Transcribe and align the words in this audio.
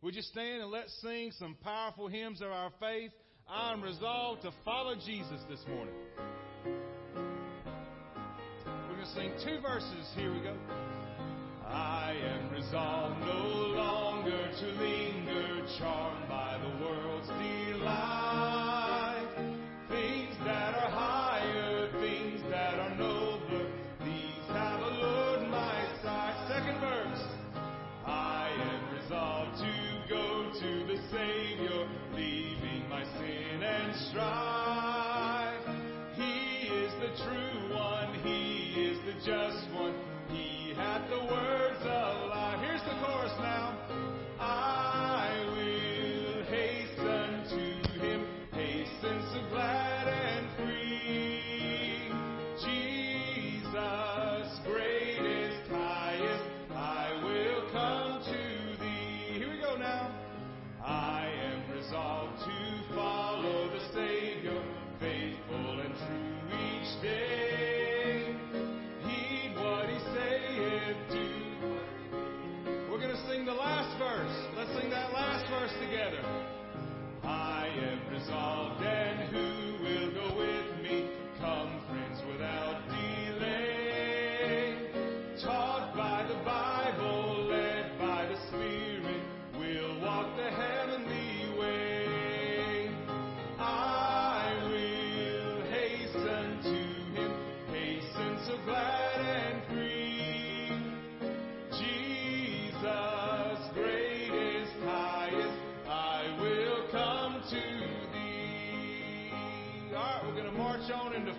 Would 0.00 0.14
you 0.14 0.22
stand 0.22 0.62
and 0.62 0.70
let's 0.70 0.96
sing 1.02 1.32
some 1.40 1.56
powerful 1.64 2.06
hymns 2.06 2.40
of 2.40 2.52
our 2.52 2.70
faith? 2.78 3.10
I'm 3.48 3.82
resolved 3.82 4.42
to 4.42 4.52
follow 4.64 4.94
Jesus 4.94 5.40
this 5.50 5.58
morning. 5.66 5.94
We're 8.64 8.94
going 8.94 9.00
to 9.00 9.12
sing 9.12 9.32
two 9.44 9.60
verses. 9.60 10.08
Here 10.14 10.32
we 10.32 10.38
go. 10.38 10.54
I 11.66 12.14
am 12.14 12.52
resolved 12.52 13.18
no 13.22 13.74
longer 13.74 14.50
to 14.60 14.66
linger, 14.66 15.07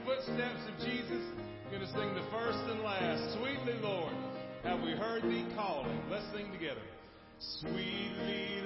footsteps 0.05 0.61
of 0.67 0.75
Jesus. 0.85 1.23
We're 1.65 1.79
going 1.79 1.87
to 1.87 1.93
sing 1.93 2.13
the 2.15 2.25
first 2.31 2.59
and 2.69 2.81
last. 2.81 3.37
Sweetly, 3.39 3.79
Lord, 3.81 4.13
have 4.63 4.81
we 4.81 4.91
heard 4.91 5.23
Thee 5.23 5.45
calling? 5.55 5.99
Let's 6.09 6.25
sing 6.33 6.51
together. 6.51 6.81
Sweetly, 7.61 8.58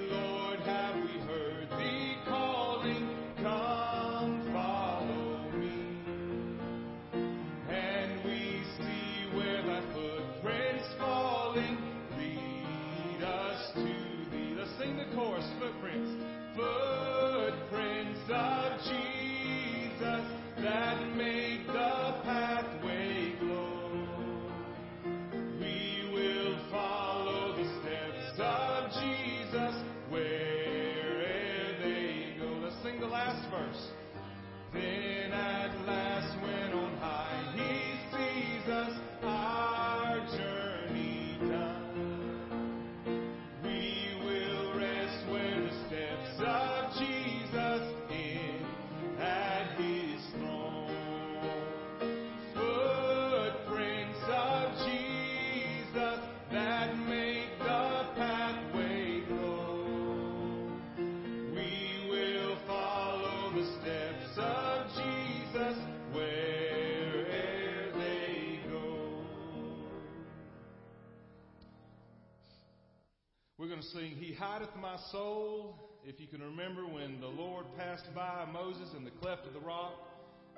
We're 73.56 73.68
going 73.68 73.80
to 73.80 73.86
sing, 73.86 74.16
He 74.18 74.34
hideth 74.34 74.74
my 74.80 74.96
soul. 75.12 75.78
If 76.04 76.20
you 76.20 76.26
can 76.26 76.42
remember 76.42 76.82
when 76.86 77.20
the 77.20 77.28
Lord 77.28 77.66
passed 77.78 78.12
by 78.14 78.46
Moses 78.52 78.90
in 78.96 79.04
the 79.04 79.14
cleft 79.22 79.46
of 79.46 79.54
the 79.54 79.60
rock, 79.60 79.94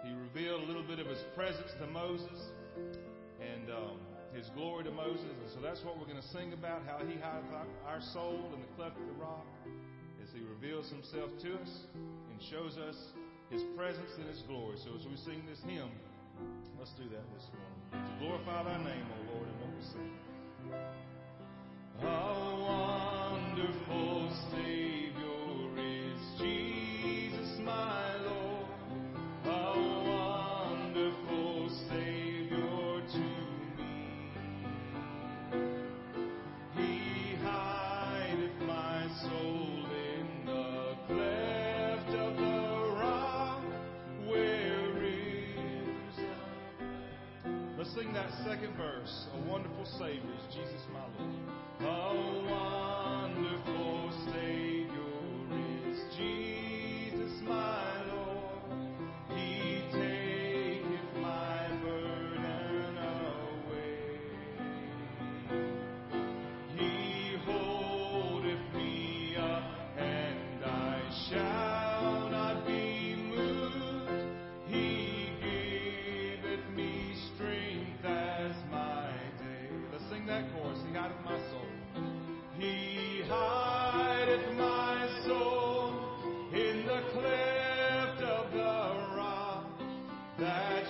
He 0.03 0.13
revealed 0.13 0.63
a 0.63 0.67
little 0.67 0.83
bit 0.83 0.99
of 0.99 1.07
His 1.07 1.23
presence 1.35 1.71
to 1.79 1.87
Moses 1.87 2.41
and 3.37 3.69
um, 3.71 4.01
His 4.35 4.49
glory 4.57 4.85
to 4.85 4.91
Moses. 4.91 5.29
And 5.29 5.51
so 5.53 5.61
that's 5.61 5.85
what 5.85 5.99
we're 6.01 6.09
going 6.09 6.23
to 6.23 6.29
sing 6.33 6.55
about, 6.55 6.83
how 6.89 7.05
He 7.05 7.21
hideth 7.21 7.53
our- 7.87 8.01
soul 8.01 8.51
in 8.55 8.61
the 8.61 8.73
cleft 8.77 8.97
of 8.97 9.07
the 9.07 9.21
rock 9.21 9.45
as 10.25 10.33
He 10.33 10.41
reveals 10.41 10.89
Himself 10.89 11.29
to 11.43 11.53
us 11.61 11.73
and 11.95 12.41
shows 12.49 12.79
us 12.81 12.97
His 13.51 13.63
presence 13.77 14.11
and 14.17 14.27
His 14.27 14.41
glory. 14.49 14.81
So 14.81 14.97
as 14.97 15.05
we 15.05 15.17
sing 15.21 15.45
this 15.45 15.61
hymn, 15.69 15.93
let's 16.81 16.93
do 16.97 17.05
that 17.13 17.25
this 17.37 17.45
morning. 17.53 18.09
To 18.09 18.13
glorify 18.25 18.65
Thy 18.65 18.79
name, 18.89 19.05
O 19.05 19.37
Lord, 19.37 19.49
in 19.53 19.57
what 19.61 19.73
we 19.77 19.85
sing. 19.85 20.13
How 22.01 23.33
wonderful 23.33 24.31
Savior 24.51 24.96
sing 47.97 48.13
that 48.13 48.31
second 48.45 48.77
verse. 48.77 49.27
A 49.33 49.51
wonderful 49.51 49.87
Savior 49.99 50.35
is 50.37 50.55
Jesus 50.55 50.85
my 50.93 51.01
Lord. 51.17 51.33
A 51.81 52.13
wonderful 52.53 53.76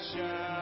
shine. 0.02 0.55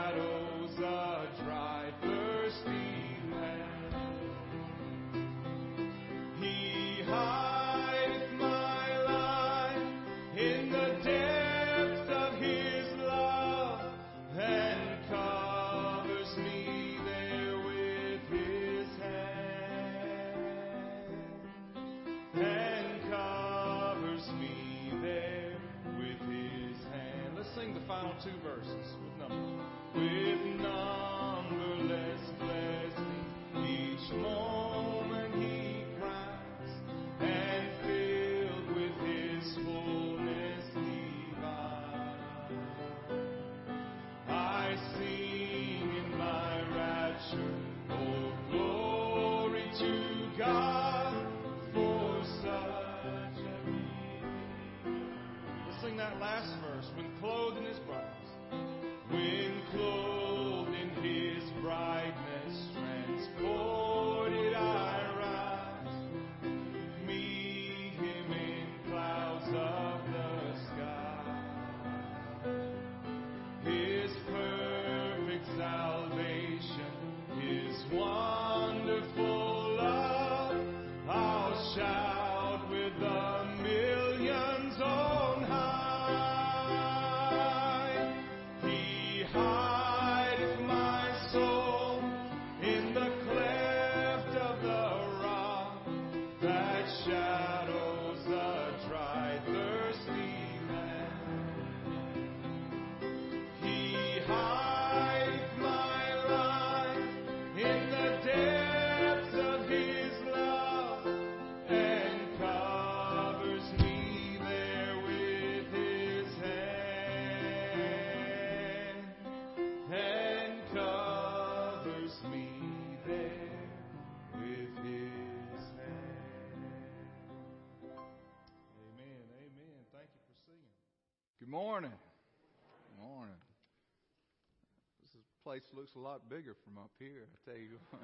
Looks 135.85 136.01
a 136.01 136.09
lot 136.09 136.25
bigger 136.33 136.57
from 136.65 136.81
up 136.81 136.97
here, 136.97 137.29
I 137.29 137.37
tell 137.45 137.61
you. 137.61 137.77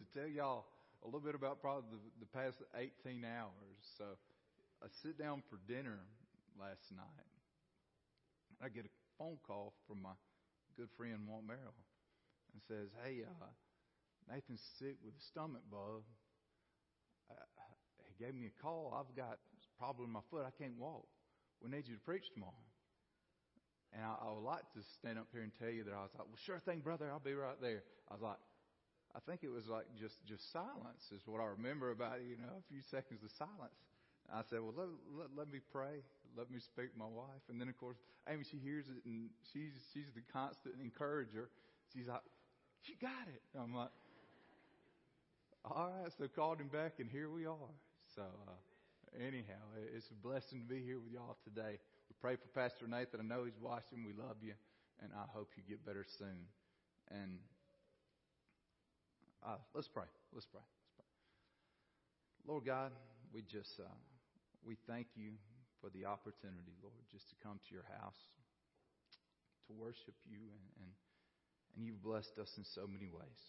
to 0.00 0.04
tell 0.16 0.24
y'all 0.24 0.64
a 1.04 1.06
little 1.12 1.20
bit 1.20 1.34
about 1.34 1.60
probably 1.60 1.84
the, 1.92 2.24
the 2.24 2.30
past 2.32 2.56
18 2.72 3.20
hours. 3.20 3.76
So 4.00 4.16
I 4.80 4.88
sit 5.04 5.20
down 5.20 5.44
for 5.52 5.60
dinner 5.68 6.00
last 6.56 6.88
night. 6.88 7.28
I 8.64 8.72
get 8.72 8.88
a 8.88 8.92
phone 9.20 9.36
call 9.46 9.76
from 9.84 10.00
my 10.00 10.16
good 10.80 10.88
friend 10.96 11.20
Walt 11.28 11.44
Merrill 11.44 11.76
and 12.56 12.64
says, 12.64 12.88
Hey, 13.04 13.20
uh, 13.20 13.52
Nathan's 14.24 14.64
sick 14.80 14.96
with 15.04 15.12
a 15.12 15.24
stomach 15.28 15.68
bug. 15.68 16.00
Uh, 17.28 17.44
he 18.08 18.24
gave 18.24 18.32
me 18.32 18.48
a 18.48 18.62
call. 18.62 18.96
I've 18.96 19.12
got 19.12 19.36
a 19.36 19.68
problem 19.76 20.08
in 20.08 20.12
my 20.16 20.24
foot. 20.30 20.48
I 20.48 20.54
can't 20.56 20.80
walk. 20.80 21.04
We 21.60 21.68
need 21.68 21.84
you 21.84 21.92
to 21.92 22.00
preach 22.08 22.32
tomorrow. 22.32 22.64
And 23.94 24.02
I, 24.02 24.28
I 24.28 24.32
would 24.32 24.44
like 24.44 24.66
to 24.74 24.80
stand 24.98 25.18
up 25.18 25.26
here 25.32 25.42
and 25.42 25.52
tell 25.58 25.70
you 25.70 25.84
that 25.84 25.94
I 25.94 26.02
was 26.02 26.10
like, 26.14 26.26
well, 26.26 26.40
sure 26.40 26.58
thing, 26.58 26.80
brother. 26.80 27.10
I'll 27.10 27.20
be 27.20 27.34
right 27.34 27.60
there. 27.60 27.82
I 28.10 28.14
was 28.14 28.22
like, 28.22 28.40
I 29.14 29.20
think 29.24 29.40
it 29.42 29.48
was 29.48 29.66
like 29.68 29.86
just, 29.98 30.20
just 30.26 30.52
silence 30.52 31.08
is 31.14 31.22
what 31.24 31.40
I 31.40 31.48
remember 31.56 31.90
about 31.90 32.20
you 32.20 32.36
know, 32.36 32.52
a 32.60 32.64
few 32.68 32.82
seconds 32.82 33.24
of 33.24 33.30
silence. 33.32 33.80
I 34.28 34.42
said, 34.50 34.60
well, 34.60 34.74
let, 34.76 34.88
let, 35.16 35.28
let 35.36 35.48
me 35.52 35.60
pray. 35.72 36.02
Let 36.36 36.50
me 36.50 36.58
speak 36.58 36.92
to 36.92 36.98
my 36.98 37.08
wife. 37.08 37.40
And 37.48 37.60
then, 37.60 37.68
of 37.68 37.78
course, 37.78 37.96
Amy, 38.28 38.44
she 38.44 38.58
hears 38.58 38.86
it 38.88 39.00
and 39.06 39.30
she's, 39.52 39.72
she's 39.94 40.10
the 40.14 40.20
constant 40.32 40.74
encourager. 40.82 41.48
She's 41.94 42.08
like, 42.08 42.26
you 42.84 42.94
got 43.00 43.24
it. 43.28 43.40
I'm 43.58 43.74
like, 43.74 43.94
all 45.64 45.92
right. 46.02 46.12
So 46.18 46.28
called 46.28 46.60
him 46.60 46.68
back 46.68 46.98
and 46.98 47.08
here 47.10 47.30
we 47.30 47.46
are. 47.46 47.72
So, 48.14 48.22
uh, 48.22 49.24
anyhow, 49.24 49.62
it's 49.94 50.10
a 50.10 50.14
blessing 50.14 50.62
to 50.62 50.66
be 50.66 50.82
here 50.82 50.98
with 50.98 51.12
y'all 51.12 51.36
today. 51.44 51.78
Pray 52.20 52.36
for 52.36 52.48
Pastor 52.56 52.88
Nathan. 52.88 53.20
I 53.20 53.24
know 53.28 53.44
he's 53.44 53.60
watching. 53.60 54.00
We 54.00 54.16
love 54.16 54.40
you, 54.40 54.56
and 55.02 55.12
I 55.12 55.28
hope 55.28 55.52
you 55.56 55.62
get 55.68 55.84
better 55.84 56.04
soon. 56.18 56.48
And 57.12 57.36
uh, 59.44 59.60
let's 59.76 59.88
pray. 59.88 60.08
Let's 60.32 60.48
pray. 60.48 60.64
Let's 60.64 60.92
pray. 60.96 61.08
Lord 62.48 62.64
God, 62.64 62.92
we 63.36 63.44
just 63.44 63.76
uh, 63.76 63.92
we 64.64 64.80
thank 64.88 65.12
you 65.14 65.36
for 65.84 65.92
the 65.92 66.08
opportunity, 66.08 66.72
Lord, 66.80 67.04
just 67.12 67.28
to 67.30 67.36
come 67.44 67.60
to 67.68 67.70
your 67.70 67.84
house 68.00 68.18
to 69.68 69.76
worship 69.76 70.16
you, 70.24 70.40
and 70.40 70.66
and, 70.80 70.90
and 71.76 71.84
you've 71.84 72.00
blessed 72.00 72.40
us 72.40 72.48
in 72.56 72.64
so 72.64 72.88
many 72.88 73.12
ways, 73.12 73.40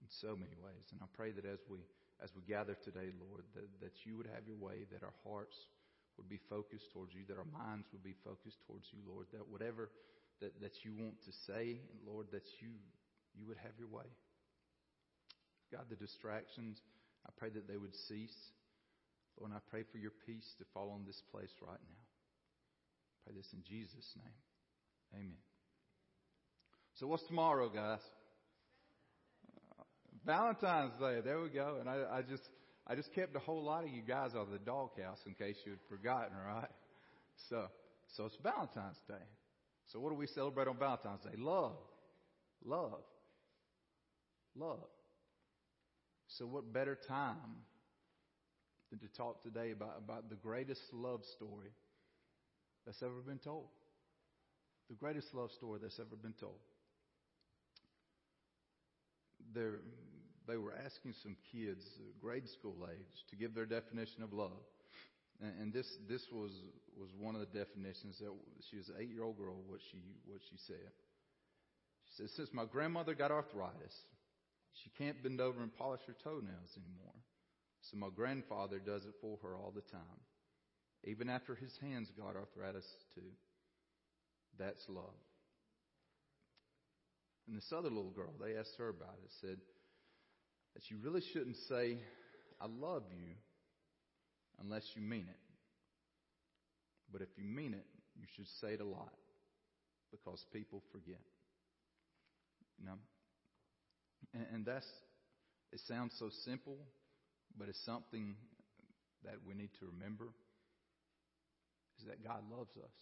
in 0.00 0.08
so 0.08 0.32
many 0.32 0.56
ways. 0.56 0.88
And 0.96 1.04
I 1.04 1.08
pray 1.12 1.36
that 1.36 1.44
as 1.44 1.60
we 1.68 1.84
as 2.24 2.32
we 2.32 2.40
gather 2.48 2.72
today, 2.72 3.12
Lord, 3.20 3.44
that, 3.52 3.68
that 3.84 3.94
you 4.08 4.16
would 4.16 4.26
have 4.32 4.48
your 4.48 4.56
way, 4.58 4.88
that 4.90 5.04
our 5.04 5.14
hearts 5.22 5.54
would 6.18 6.28
be 6.28 6.40
focused 6.50 6.90
towards 6.92 7.14
you, 7.14 7.22
that 7.28 7.38
our 7.38 7.48
minds 7.48 7.86
would 7.92 8.02
be 8.02 8.14
focused 8.26 8.58
towards 8.66 8.84
you, 8.92 8.98
Lord, 9.06 9.26
that 9.32 9.46
whatever 9.48 9.90
that, 10.40 10.60
that 10.60 10.84
you 10.84 10.92
want 10.94 11.22
to 11.24 11.32
say, 11.46 11.80
Lord, 12.06 12.26
that 12.32 12.46
you 12.60 12.74
you 13.38 13.46
would 13.46 13.58
have 13.58 13.72
your 13.78 13.88
way. 13.88 14.08
God, 15.70 15.86
the 15.90 15.96
distractions, 15.96 16.80
I 17.26 17.30
pray 17.36 17.50
that 17.50 17.68
they 17.68 17.76
would 17.76 17.94
cease. 18.08 18.34
Lord, 19.38 19.52
and 19.52 19.58
I 19.58 19.62
pray 19.70 19.84
for 19.92 19.98
your 19.98 20.12
peace 20.26 20.46
to 20.58 20.64
fall 20.74 20.90
on 20.90 21.04
this 21.06 21.20
place 21.30 21.52
right 21.62 21.78
now. 21.78 22.02
I 22.02 23.14
pray 23.24 23.36
this 23.36 23.52
in 23.52 23.62
Jesus' 23.62 24.10
name. 24.16 24.38
Amen. 25.14 25.38
So 26.94 27.06
what's 27.06 27.26
tomorrow, 27.28 27.68
guys? 27.68 28.00
Valentine's 30.26 30.98
Day. 30.98 31.20
There 31.24 31.40
we 31.40 31.50
go. 31.50 31.76
And 31.80 31.88
I, 31.88 32.18
I 32.18 32.22
just 32.22 32.42
I 32.88 32.94
just 32.94 33.12
kept 33.14 33.36
a 33.36 33.38
whole 33.38 33.62
lot 33.62 33.84
of 33.84 33.90
you 33.90 34.02
guys 34.02 34.30
out 34.34 34.46
of 34.46 34.50
the 34.50 34.58
doghouse 34.58 35.18
in 35.26 35.34
case 35.34 35.56
you 35.64 35.72
had 35.72 35.80
forgotten, 35.88 36.36
right? 36.36 36.70
So 37.50 37.66
so 38.16 38.24
it's 38.24 38.36
Valentine's 38.42 39.00
Day. 39.06 39.14
So 39.92 40.00
what 40.00 40.10
do 40.10 40.16
we 40.16 40.26
celebrate 40.26 40.68
on 40.68 40.78
Valentine's 40.78 41.22
Day? 41.22 41.36
Love. 41.36 41.76
Love. 42.64 43.02
Love. 44.56 44.84
So 46.28 46.46
what 46.46 46.72
better 46.72 46.96
time 47.08 47.36
than 48.90 48.98
to 49.00 49.08
talk 49.08 49.42
today 49.42 49.70
about, 49.70 49.96
about 49.98 50.28
the 50.28 50.36
greatest 50.36 50.82
love 50.92 51.24
story 51.36 51.70
that's 52.86 53.02
ever 53.02 53.20
been 53.26 53.38
told? 53.38 53.66
The 54.88 54.96
greatest 54.96 55.34
love 55.34 55.50
story 55.52 55.78
that's 55.82 55.98
ever 55.98 56.16
been 56.20 56.34
told. 56.40 56.58
They're, 59.54 59.80
they 60.48 60.56
were 60.56 60.74
asking 60.84 61.12
some 61.22 61.36
kids, 61.52 61.84
uh, 62.00 62.08
grade 62.20 62.48
school 62.48 62.88
age, 62.90 63.16
to 63.30 63.36
give 63.36 63.54
their 63.54 63.66
definition 63.66 64.22
of 64.22 64.32
love. 64.32 64.64
And, 65.40 65.72
this 65.72 65.86
this 66.08 66.26
was 66.32 66.50
was 66.98 67.10
one 67.16 67.36
of 67.36 67.40
the 67.40 67.52
definitions 67.58 68.18
that 68.18 68.32
she 68.70 68.76
was 68.76 68.88
an 68.88 68.96
eight 68.98 69.10
year 69.10 69.22
old 69.22 69.38
girl. 69.38 69.54
What 69.68 69.78
she 69.92 69.98
what 70.26 70.40
she 70.50 70.56
said. 70.66 70.90
She 72.08 72.12
said, 72.16 72.30
"Since 72.30 72.52
my 72.52 72.64
grandmother 72.64 73.14
got 73.14 73.30
arthritis, 73.30 73.94
she 74.82 74.90
can't 74.98 75.22
bend 75.22 75.40
over 75.40 75.62
and 75.62 75.72
polish 75.78 76.00
her 76.08 76.16
toenails 76.24 76.74
anymore. 76.74 77.14
So 77.82 77.96
my 77.96 78.08
grandfather 78.10 78.80
does 78.80 79.04
it 79.04 79.14
for 79.20 79.38
her 79.42 79.54
all 79.54 79.70
the 79.70 79.86
time, 79.92 80.20
even 81.04 81.28
after 81.28 81.54
his 81.54 81.76
hands 81.78 82.10
got 82.18 82.34
arthritis 82.34 82.86
too. 83.14 83.30
That's 84.58 84.88
love." 84.88 85.14
And 87.46 87.56
this 87.56 87.72
other 87.72 87.90
little 87.90 88.10
girl, 88.10 88.34
they 88.42 88.56
asked 88.56 88.74
her 88.78 88.88
about 88.88 89.16
it, 89.22 89.30
said 89.40 89.58
that 90.74 90.90
you 90.90 90.98
really 91.02 91.22
shouldn't 91.32 91.56
say, 91.68 91.98
I 92.60 92.66
love 92.66 93.02
you, 93.10 93.34
unless 94.60 94.84
you 94.94 95.02
mean 95.02 95.26
it. 95.28 95.40
But 97.12 97.22
if 97.22 97.28
you 97.36 97.44
mean 97.44 97.74
it, 97.74 97.86
you 98.16 98.26
should 98.36 98.46
say 98.60 98.74
it 98.74 98.80
a 98.80 98.84
lot, 98.84 99.12
because 100.10 100.44
people 100.52 100.82
forget. 100.92 101.20
You 102.78 102.86
know? 102.86 102.98
And, 104.34 104.46
and 104.54 104.66
that's, 104.66 104.86
it 105.72 105.80
sounds 105.86 106.14
so 106.18 106.30
simple, 106.44 106.76
but 107.58 107.68
it's 107.68 107.84
something 107.84 108.36
that 109.24 109.34
we 109.46 109.54
need 109.54 109.70
to 109.80 109.86
remember 109.86 110.26
is 111.98 112.06
that 112.06 112.22
God 112.22 112.42
loves 112.50 112.76
us. 112.76 112.94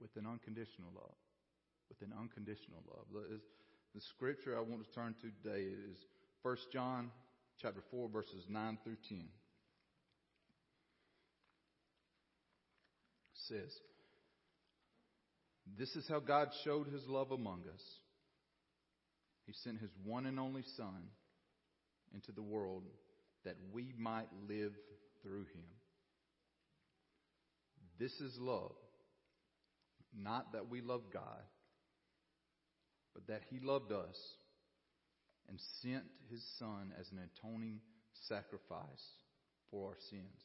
with 0.00 0.10
an 0.16 0.26
unconditional 0.26 0.90
love. 0.94 1.16
With 1.88 2.00
an 2.02 2.12
unconditional 2.16 2.82
love. 2.88 3.06
The 3.94 4.00
scripture 4.16 4.56
I 4.56 4.60
want 4.60 4.84
to 4.84 4.92
turn 4.92 5.14
to 5.22 5.30
today 5.42 5.62
is 5.62 5.96
1 6.42 6.56
John 6.72 7.10
chapter 7.62 7.80
4 7.92 8.08
verses 8.08 8.44
9 8.48 8.78
through 8.82 8.96
10. 9.08 9.18
It 9.18 9.24
says, 13.48 13.70
This 15.78 15.94
is 15.94 16.08
how 16.08 16.18
God 16.18 16.48
showed 16.64 16.88
his 16.88 17.06
love 17.06 17.30
among 17.30 17.60
us. 17.72 17.82
He 19.46 19.52
sent 19.62 19.80
his 19.80 19.90
one 20.04 20.26
and 20.26 20.40
only 20.40 20.64
Son 20.76 21.08
into 22.12 22.32
the 22.32 22.42
world 22.42 22.82
that 23.44 23.56
we 23.72 23.92
might 23.96 24.28
live 24.48 24.72
through 25.22 25.44
him. 25.44 25.68
This 28.00 28.12
is 28.20 28.36
love. 28.40 28.72
Not 30.16 30.52
that 30.52 30.68
we 30.68 30.80
love 30.80 31.02
God, 31.12 31.42
but 33.14 33.26
that 33.28 33.42
He 33.50 33.60
loved 33.60 33.92
us 33.92 34.16
and 35.48 35.58
sent 35.82 36.04
His 36.30 36.42
Son 36.58 36.92
as 37.00 37.10
an 37.12 37.18
atoning 37.18 37.80
sacrifice 38.28 39.04
for 39.70 39.90
our 39.90 39.96
sins. 40.10 40.40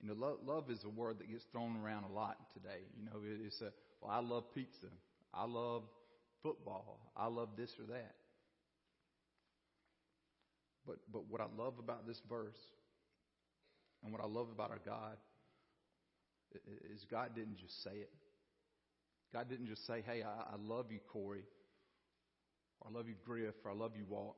You 0.00 0.08
know, 0.08 0.14
love, 0.14 0.38
love 0.44 0.70
is 0.70 0.84
a 0.84 0.88
word 0.88 1.18
that 1.18 1.30
gets 1.30 1.44
thrown 1.50 1.76
around 1.82 2.04
a 2.04 2.12
lot 2.12 2.36
today. 2.54 2.82
You 2.96 3.04
know, 3.06 3.20
it's 3.44 3.60
a, 3.60 3.72
well, 4.00 4.12
I 4.12 4.20
love 4.20 4.44
pizza. 4.54 4.86
I 5.34 5.44
love 5.44 5.82
football. 6.42 7.00
I 7.16 7.26
love 7.26 7.50
this 7.56 7.70
or 7.80 7.92
that. 7.92 8.14
But, 10.86 10.96
but 11.12 11.28
what 11.28 11.40
I 11.40 11.46
love 11.56 11.74
about 11.78 12.06
this 12.06 12.20
verse 12.28 12.56
and 14.02 14.12
what 14.12 14.22
I 14.22 14.26
love 14.26 14.48
about 14.54 14.70
our 14.70 14.80
God 14.84 15.16
is 16.92 17.04
God 17.10 17.34
didn't 17.34 17.58
just 17.58 17.82
say 17.82 17.90
it. 17.90 18.10
God 19.32 19.48
didn't 19.48 19.66
just 19.66 19.86
say, 19.86 20.02
hey, 20.06 20.22
I, 20.22 20.54
I 20.54 20.56
love 20.58 20.86
you, 20.90 21.00
Corey, 21.12 21.44
or 22.80 22.90
I 22.90 22.96
love 22.96 23.08
you, 23.08 23.14
Griff, 23.24 23.54
or 23.64 23.70
I 23.70 23.74
love 23.74 23.92
you, 23.96 24.04
Walt. 24.08 24.36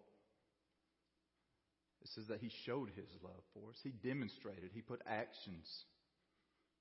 It 2.03 2.09
says 2.15 2.27
that 2.29 2.41
He 2.41 2.51
showed 2.65 2.91
His 2.97 3.09
love 3.23 3.43
for 3.55 3.71
us. 3.71 3.77
He 3.83 3.91
demonstrated, 3.91 4.71
He 4.73 4.81
put 4.81 5.03
actions 5.07 5.69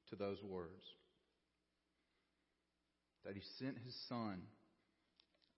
to 0.09 0.15
those 0.15 0.41
words. 0.43 0.83
That 3.25 3.35
He 3.35 3.41
sent 3.59 3.77
His 3.85 3.95
Son 4.07 4.41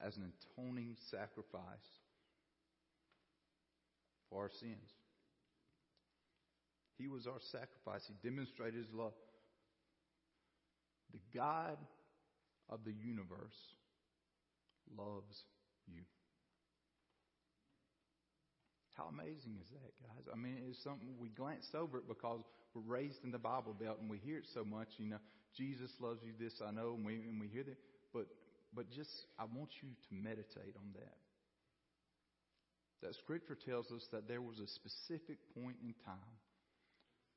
as 0.06 0.18
an 0.18 0.32
atoning 0.58 0.98
sacrifice 1.10 1.62
for 4.30 4.42
our 4.42 4.50
sins. 4.60 4.90
He 6.98 7.08
was 7.08 7.28
our 7.28 7.40
sacrifice. 7.52 8.04
He 8.08 8.28
demonstrated 8.28 8.84
His 8.84 8.94
love. 8.94 9.14
The 11.14 11.20
God 11.38 11.78
of 12.72 12.80
the 12.86 12.94
universe 12.94 13.60
loves 14.98 15.44
you. 15.88 16.02
How 18.96 19.08
amazing 19.08 19.58
is 19.60 19.68
that, 19.72 19.92
guys? 20.04 20.26
I 20.32 20.38
mean, 20.38 20.58
it's 20.70 20.84
something 20.84 21.08
we 21.20 21.30
glance 21.30 21.68
over 21.74 21.98
it 21.98 22.08
because 22.08 22.42
we're 22.74 22.82
raised 22.82 23.24
in 23.24 23.32
the 23.32 23.40
Bible 23.40 23.74
Belt 23.74 23.98
and 24.00 24.10
we 24.10 24.18
hear 24.18 24.38
it 24.38 24.48
so 24.54 24.64
much. 24.64 24.88
You 24.98 25.08
know, 25.08 25.22
Jesus 25.58 25.90
loves 26.00 26.20
you. 26.24 26.34
This 26.40 26.54
I 26.66 26.72
know, 26.72 26.94
and 26.96 27.06
we 27.06 27.16
and 27.16 27.40
we 27.40 27.48
hear 27.48 27.64
that. 27.64 27.78
But 28.14 28.28
but 28.76 28.92
just 28.92 29.12
I 29.40 29.44
want 29.44 29.70
you 29.82 29.90
to 29.90 30.12
meditate 30.14 30.76
on 30.76 30.92
that. 30.94 31.18
That 33.02 33.16
Scripture 33.16 33.58
tells 33.66 33.92
us 33.92 34.06
that 34.12 34.28
there 34.28 34.42
was 34.42 34.60
a 34.60 34.68
specific 34.68 35.38
point 35.56 35.78
in 35.82 35.96
time 36.06 36.38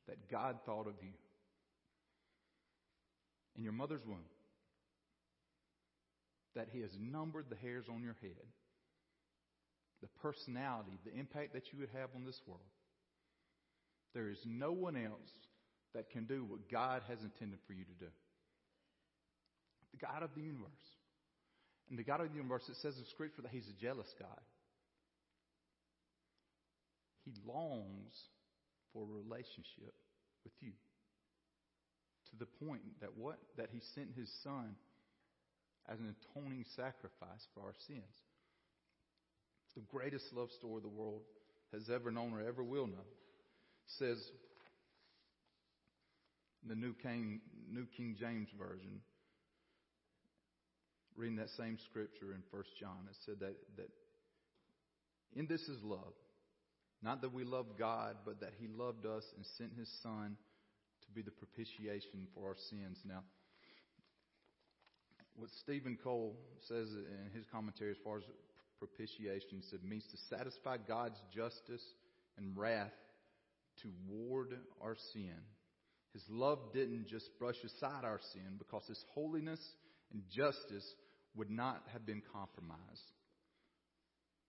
that 0.06 0.28
God 0.30 0.58
thought 0.66 0.86
of 0.86 0.94
you 1.00 1.14
in 3.56 3.62
your 3.62 3.72
mother's 3.72 4.04
womb 4.04 4.26
that 6.54 6.68
He 6.72 6.80
has 6.80 6.90
numbered 6.98 7.46
the 7.48 7.56
hairs 7.56 7.86
on 7.90 8.02
your 8.02 8.16
head, 8.20 8.46
the 10.00 10.08
personality, 10.20 10.98
the 11.04 11.18
impact 11.18 11.54
that 11.54 11.72
you 11.72 11.78
would 11.80 11.90
have 11.94 12.10
on 12.14 12.24
this 12.24 12.40
world. 12.46 12.60
There 14.14 14.28
is 14.28 14.38
no 14.46 14.72
one 14.72 14.96
else 14.96 15.32
that 15.94 16.10
can 16.10 16.24
do 16.24 16.44
what 16.44 16.70
God 16.70 17.02
has 17.08 17.18
intended 17.22 17.58
for 17.66 17.72
you 17.72 17.84
to 17.84 18.04
do. 18.04 18.10
The 19.92 20.06
God 20.06 20.22
of 20.22 20.30
the 20.34 20.42
universe. 20.42 20.86
And 21.90 21.98
the 21.98 22.04
God 22.04 22.20
of 22.20 22.28
the 22.28 22.36
universe, 22.36 22.62
it 22.68 22.76
says 22.82 22.96
in 22.96 23.04
Scripture 23.10 23.42
that 23.42 23.50
He's 23.50 23.68
a 23.68 23.80
jealous 23.82 24.12
God. 24.18 24.40
He 27.24 27.32
longs 27.46 28.14
for 28.92 29.02
a 29.02 29.06
relationship 29.06 29.94
with 30.44 30.52
you 30.60 30.72
to 32.30 32.44
the 32.44 32.66
point 32.66 32.82
that 33.00 33.16
what? 33.16 33.38
That 33.56 33.70
he 33.72 33.80
sent 33.94 34.14
his 34.16 34.30
son 34.42 34.74
as 35.90 35.98
an 35.98 36.14
atoning 36.14 36.64
sacrifice 36.76 37.46
for 37.54 37.60
our 37.60 37.74
sins. 37.86 38.14
The 39.74 39.82
greatest 39.82 40.32
love 40.32 40.50
story 40.52 40.80
the 40.80 40.88
world 40.88 41.22
has 41.72 41.90
ever 41.90 42.10
known 42.10 42.32
or 42.32 42.40
ever 42.40 42.62
will 42.62 42.86
know. 42.86 43.06
Says 43.98 44.18
in 46.62 46.68
the 46.68 46.76
New 46.76 46.94
King, 47.02 47.40
New 47.68 47.86
King 47.96 48.16
James 48.18 48.48
Version, 48.56 49.00
reading 51.16 51.36
that 51.36 51.50
same 51.56 51.78
scripture 51.90 52.32
in 52.32 52.42
1 52.50 52.62
John, 52.80 53.08
it 53.10 53.16
said 53.26 53.40
that, 53.40 53.56
that 53.76 53.90
in 55.34 55.46
this 55.46 55.62
is 55.62 55.82
love. 55.82 56.14
Not 57.02 57.20
that 57.20 57.34
we 57.34 57.44
love 57.44 57.66
God, 57.78 58.16
but 58.24 58.40
that 58.40 58.52
He 58.58 58.66
loved 58.66 59.04
us 59.04 59.24
and 59.36 59.44
sent 59.58 59.72
His 59.76 59.90
Son 60.02 60.36
to 61.02 61.10
be 61.12 61.20
the 61.20 61.30
propitiation 61.30 62.26
for 62.34 62.48
our 62.48 62.56
sins. 62.70 62.98
Now, 63.04 63.22
what 65.36 65.50
Stephen 65.60 65.98
Cole 66.02 66.36
says 66.68 66.88
in 66.92 67.30
his 67.34 67.44
commentary 67.52 67.90
as 67.90 67.96
far 68.04 68.18
as 68.18 68.24
propitiation 68.78 69.62
said 69.70 69.84
means 69.84 70.04
to 70.10 70.36
satisfy 70.36 70.76
God's 70.76 71.20
justice 71.34 71.82
and 72.36 72.56
wrath 72.56 72.92
toward 73.82 74.56
our 74.80 74.96
sin. 75.12 75.34
His 76.12 76.22
love 76.28 76.58
didn't 76.72 77.08
just 77.08 77.28
brush 77.38 77.56
aside 77.64 78.04
our 78.04 78.20
sin 78.32 78.58
because 78.58 78.86
his 78.86 79.04
holiness 79.14 79.60
and 80.12 80.22
justice 80.30 80.86
would 81.34 81.50
not 81.50 81.82
have 81.92 82.06
been 82.06 82.22
compromised. 82.32 82.80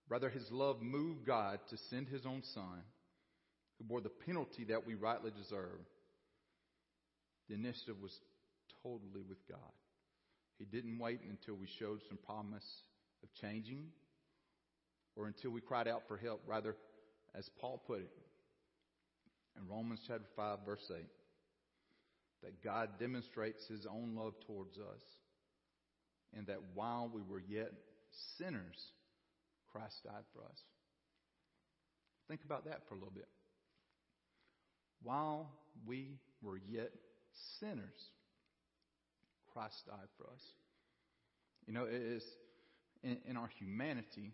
Rather, 0.08 0.30
his 0.30 0.46
love 0.52 0.82
moved 0.82 1.26
God 1.26 1.60
to 1.72 1.78
send 1.90 2.08
his 2.08 2.26
own 2.26 2.44
son 2.54 2.84
who 3.78 3.86
bore 3.86 4.02
the 4.02 4.10
penalty 4.10 4.66
that 4.66 4.86
we 4.86 4.94
rightly 4.94 5.32
deserve 5.36 5.80
the 7.48 7.56
initiative 7.56 7.96
was 8.02 8.18
totally 8.84 9.22
with 9.28 9.38
God. 9.48 9.60
He 10.58 10.66
didn't 10.66 11.00
wait 11.00 11.20
until 11.30 11.56
we 11.56 11.68
showed 11.80 12.02
some 12.08 12.18
promise 12.26 12.66
of 13.24 13.30
changing 13.42 13.88
or 15.16 15.28
until 15.28 15.52
we 15.52 15.62
cried 15.62 15.88
out 15.88 16.04
for 16.08 16.18
help. 16.18 16.42
Rather, 16.48 16.76
as 17.34 17.50
Paul 17.60 17.82
put 17.86 18.00
it 18.00 18.12
in 19.58 19.68
Romans 19.68 20.02
chapter 20.08 20.28
5, 20.36 20.60
verse 20.66 20.92
8, 20.94 21.06
that 22.44 22.64
God 22.64 22.90
demonstrates 23.00 23.68
his 23.68 23.86
own 23.86 24.16
love 24.16 24.34
towards 24.46 24.78
us 24.78 25.02
and 26.36 26.48
that 26.48 26.60
while 26.74 27.10
we 27.14 27.22
were 27.22 27.42
yet 27.48 27.72
sinners, 28.38 28.92
Christ 29.72 29.96
died 30.04 30.24
for 30.34 30.44
us. 30.44 30.60
Think 32.28 32.42
about 32.46 32.66
that 32.66 32.82
for 32.88 32.96
a 32.96 32.98
little 32.98 33.14
bit. 33.14 33.28
While 35.02 35.52
we 35.86 36.20
were 36.42 36.60
yet 36.70 36.92
sinners, 37.60 38.10
Christ 39.56 39.76
died 39.88 40.10
for 40.18 40.26
us. 40.26 40.42
You 41.66 41.74
know, 41.74 41.86
it 41.86 41.94
is 41.94 42.24
in, 43.04 43.18
in 43.26 43.38
our 43.38 43.50
humanity, 43.58 44.34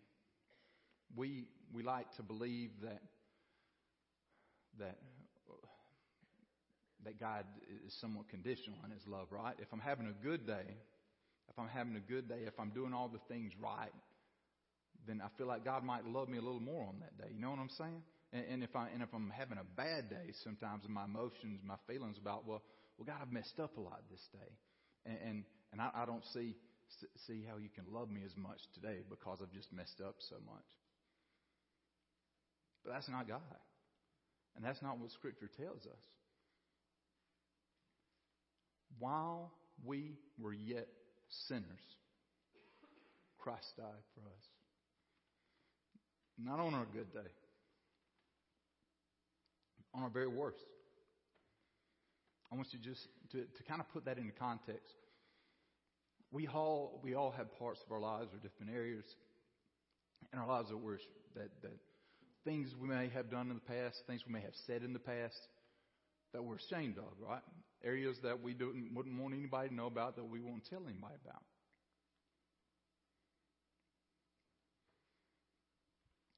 we 1.15 1.45
we 1.73 1.83
like 1.83 2.07
to 2.17 2.23
believe 2.23 2.71
that 2.81 3.01
that 4.79 4.97
that 7.03 7.19
God 7.19 7.45
is 7.85 7.93
somewhat 7.99 8.29
conditional 8.29 8.77
in 8.85 8.91
His 8.91 9.05
love, 9.07 9.27
right? 9.31 9.55
If 9.59 9.67
I'm 9.71 9.79
having 9.79 10.07
a 10.07 10.23
good 10.23 10.45
day, 10.45 10.65
if 11.49 11.57
I'm 11.57 11.67
having 11.67 11.95
a 11.95 12.11
good 12.11 12.27
day, 12.27 12.41
if 12.45 12.53
I'm 12.59 12.69
doing 12.69 12.93
all 12.93 13.07
the 13.07 13.21
things 13.27 13.51
right, 13.61 13.93
then 15.07 15.21
I 15.23 15.29
feel 15.37 15.47
like 15.47 15.65
God 15.65 15.83
might 15.83 16.05
love 16.05 16.29
me 16.29 16.37
a 16.37 16.41
little 16.41 16.61
more 16.61 16.87
on 16.87 16.99
that 16.99 17.17
day. 17.17 17.33
You 17.33 17.41
know 17.41 17.49
what 17.49 17.59
I'm 17.59 17.69
saying? 17.77 18.01
And, 18.33 18.45
and 18.45 18.63
if 18.63 18.75
I 18.75 18.89
and 18.89 19.01
if 19.01 19.09
I'm 19.13 19.31
having 19.35 19.57
a 19.57 19.65
bad 19.75 20.09
day, 20.09 20.33
sometimes 20.43 20.83
my 20.87 21.05
emotions, 21.05 21.59
my 21.65 21.77
feelings 21.87 22.17
about 22.19 22.47
well, 22.47 22.61
well, 22.97 23.05
God, 23.05 23.17
I've 23.21 23.31
messed 23.31 23.59
up 23.59 23.77
a 23.77 23.81
lot 23.81 24.01
this 24.09 24.21
day, 24.33 24.51
and 25.05 25.17
and, 25.25 25.43
and 25.71 25.81
I, 25.81 25.89
I 25.95 26.05
don't 26.05 26.25
see 26.33 26.55
see 27.27 27.43
how 27.49 27.57
you 27.57 27.69
can 27.73 27.85
love 27.91 28.09
me 28.09 28.21
as 28.25 28.35
much 28.35 28.59
today 28.73 28.99
because 29.09 29.39
I've 29.41 29.53
just 29.53 29.71
messed 29.71 30.01
up 30.05 30.15
so 30.19 30.35
much. 30.45 30.65
But 32.83 32.93
that's 32.93 33.09
not 33.09 33.27
God, 33.27 33.41
and 34.55 34.65
that's 34.65 34.81
not 34.81 34.99
what 34.99 35.11
Scripture 35.11 35.49
tells 35.57 35.85
us. 35.85 36.03
While 38.99 39.51
we 39.85 40.17
were 40.39 40.53
yet 40.53 40.87
sinners, 41.47 41.63
Christ 43.39 43.73
died 43.77 44.05
for 44.15 44.21
us. 44.21 44.45
Not 46.37 46.59
on 46.59 46.73
our 46.73 46.85
good 46.93 47.11
day, 47.13 47.29
on 49.93 50.03
our 50.03 50.09
very 50.09 50.27
worst. 50.27 50.65
I 52.51 52.55
want 52.55 52.67
you 52.71 52.79
just 52.79 53.07
to, 53.31 53.37
to 53.37 53.63
kind 53.67 53.79
of 53.79 53.89
put 53.93 54.05
that 54.05 54.17
into 54.17 54.33
context. 54.33 54.93
We 56.31 56.47
all 56.47 56.99
we 57.03 57.15
all 57.15 57.31
have 57.31 57.57
parts 57.57 57.79
of 57.85 57.91
our 57.91 57.99
lives 57.99 58.33
or 58.33 58.37
different 58.37 58.73
areas 58.73 59.05
in 60.33 60.39
our 60.39 60.47
lives 60.47 60.69
that 60.69 60.77
we're 60.77 60.97
that 61.35 61.49
that 61.61 61.77
things 62.43 62.73
we 62.79 62.87
may 62.87 63.09
have 63.09 63.29
done 63.29 63.49
in 63.49 63.55
the 63.55 63.73
past, 63.73 64.01
things 64.07 64.21
we 64.25 64.33
may 64.33 64.41
have 64.41 64.55
said 64.65 64.83
in 64.83 64.93
the 64.93 64.99
past 64.99 65.37
that 66.33 66.43
we're 66.43 66.55
ashamed 66.55 66.97
of, 66.97 67.11
right? 67.19 67.41
Areas 67.83 68.17
that 68.23 68.41
we 68.41 68.53
don't, 68.53 68.89
wouldn't 68.93 69.19
want 69.19 69.33
anybody 69.33 69.69
to 69.69 69.75
know 69.75 69.87
about, 69.87 70.15
that 70.15 70.23
we 70.23 70.39
won't 70.39 70.65
tell 70.69 70.81
anybody 70.83 71.15
about. 71.25 71.41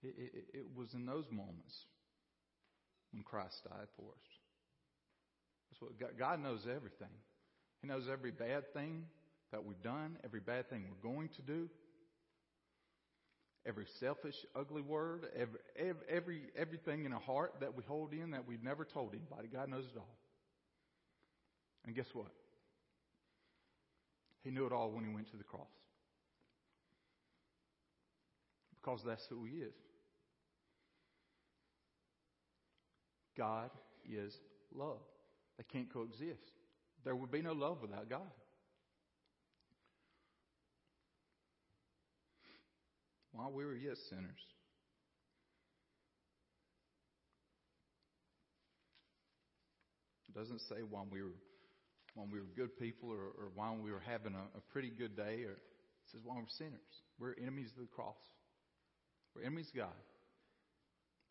It, 0.01 0.15
it, 0.17 0.45
it 0.53 0.65
was 0.75 0.93
in 0.93 1.05
those 1.05 1.25
moments 1.31 1.85
when 3.13 3.23
Christ 3.23 3.55
died 3.63 3.87
for 3.95 4.11
us. 4.11 4.42
That's 5.73 5.81
what 5.81 6.19
God, 6.19 6.39
knows 6.43 6.67
everything. 6.67 7.07
He 7.81 7.87
knows 7.87 8.03
every 8.11 8.31
bad 8.31 8.71
thing 8.73 9.05
that 9.51 9.65
we've 9.65 9.81
done, 9.81 10.17
every 10.23 10.39
bad 10.39 10.69
thing 10.69 10.85
we're 10.87 11.11
going 11.11 11.29
to 11.29 11.41
do, 11.41 11.67
every 13.65 13.87
selfish, 13.99 14.35
ugly 14.55 14.83
word, 14.83 15.25
every, 15.35 15.95
every 16.07 16.41
everything 16.55 17.05
in 17.05 17.13
our 17.13 17.19
heart 17.19 17.55
that 17.61 17.75
we 17.75 17.83
hold 17.87 18.13
in 18.13 18.31
that 18.31 18.47
we've 18.47 18.63
never 18.63 18.85
told 18.85 19.15
anybody. 19.15 19.47
God 19.51 19.69
knows 19.69 19.85
it 19.85 19.97
all. 19.97 20.15
And 21.85 21.95
guess 21.95 22.05
what? 22.13 22.31
He 24.43 24.51
knew 24.51 24.67
it 24.67 24.71
all 24.71 24.91
when 24.91 25.05
he 25.05 25.13
went 25.13 25.31
to 25.31 25.37
the 25.37 25.43
cross. 25.43 25.65
Because 28.79 29.01
that's 29.03 29.25
who 29.27 29.45
he 29.45 29.57
is. 29.57 29.73
God 33.35 33.71
is 34.07 34.37
love. 34.75 34.99
They 35.57 35.63
can't 35.71 35.91
coexist. 35.91 36.51
There 37.03 37.15
would 37.15 37.31
be 37.31 37.41
no 37.41 37.53
love 37.53 37.81
without 37.81 38.09
God. 38.09 38.31
While 43.31 43.51
we 43.51 43.65
were 43.65 43.75
yet 43.75 43.97
sinners, 44.09 44.39
it 50.29 50.37
doesn't 50.37 50.61
say 50.69 50.75
while 50.87 51.07
we 51.11 51.21
were 51.21 51.33
when 52.15 52.29
we 52.29 52.39
were 52.39 52.45
good 52.55 52.77
people 52.77 53.09
or, 53.09 53.33
or 53.33 53.49
while 53.55 53.75
we 53.75 53.91
were 53.91 54.03
having 54.05 54.35
a, 54.35 54.57
a 54.57 54.61
pretty 54.71 54.91
good 54.91 55.15
day 55.17 55.43
or 55.45 55.57
it 55.57 56.11
says 56.11 56.21
while 56.23 56.37
we're 56.37 56.57
sinners. 56.57 56.93
We're 57.19 57.33
enemies 57.41 57.71
of 57.75 57.81
the 57.81 57.89
cross. 57.89 58.21
We're 59.35 59.41
enemies 59.41 59.69
of 59.69 59.77
God. 59.77 60.01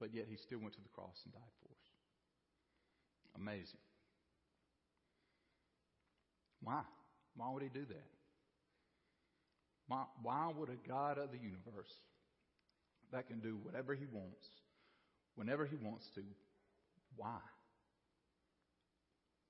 But 0.00 0.12
yet 0.12 0.26
he 0.28 0.36
still 0.36 0.58
went 0.58 0.74
to 0.74 0.80
the 0.80 0.88
cross 0.88 1.14
and 1.24 1.32
died 1.32 1.54
for 1.62 1.70
us. 1.70 1.86
Amazing. 3.36 3.78
Why? 6.62 6.82
Why 7.36 7.50
would 7.52 7.62
he 7.62 7.68
do 7.68 7.84
that? 7.86 8.08
Why, 9.88 10.04
why 10.22 10.52
would 10.56 10.68
a 10.68 10.88
God 10.88 11.18
of 11.18 11.32
the 11.32 11.38
universe 11.38 11.92
that 13.12 13.26
can 13.26 13.40
do 13.40 13.58
whatever 13.62 13.94
he 13.94 14.06
wants, 14.10 14.46
whenever 15.34 15.66
he 15.66 15.76
wants 15.76 16.08
to, 16.14 16.22
why? 17.16 17.38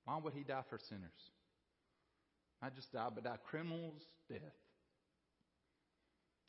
Why 0.05 0.17
would 0.17 0.33
he 0.33 0.43
die 0.43 0.63
for 0.69 0.77
sinners? 0.77 1.31
Not 2.61 2.75
just 2.75 2.91
die, 2.91 3.07
but 3.13 3.23
die 3.23 3.37
criminals' 3.45 4.03
death. 4.29 4.39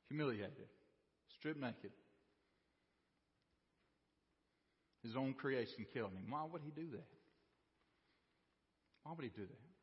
Humiliated, 0.08 0.68
stripped 1.38 1.60
naked. 1.60 1.92
His 5.02 5.16
own 5.16 5.34
creation 5.34 5.86
killed 5.92 6.12
him. 6.12 6.30
Why 6.30 6.44
would 6.50 6.62
he 6.64 6.70
do 6.70 6.90
that? 6.92 7.06
Why 9.02 9.12
would 9.14 9.24
he 9.24 9.30
do 9.30 9.46
that? 9.46 9.73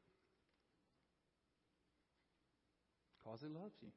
Because 3.32 3.48
he 3.48 3.48
loves 3.48 3.76
you. 3.82 3.88